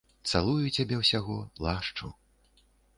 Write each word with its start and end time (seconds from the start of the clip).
Цалую 0.29 0.65
цябе 0.79 0.95
ўсяго, 1.03 1.37
лашчу. 1.69 2.15